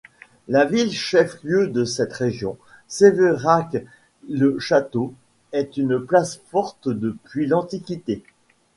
La 0.47 0.65
ville 0.65 0.91
chef-lieu 0.91 1.67
de 1.67 1.85
cette 1.85 2.13
région, 2.13 2.57
Sévérac-le-Château, 2.87 5.13
est 5.53 5.77
une 5.77 5.99
place 5.99 6.37
forte 6.49 6.89
depuis 6.89 7.45
l'Antiquité. 7.45 8.23